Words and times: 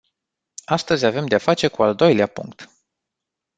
Astăzi 0.65 1.05
avem 1.05 1.27
de-a 1.27 1.37
face 1.37 1.67
cu 1.67 1.83
al 1.83 1.95
doilea 1.95 2.27
punct. 2.27 2.69